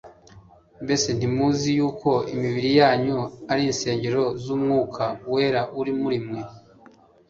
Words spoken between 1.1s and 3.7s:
ntimuzi yuko imibiri yanyu ari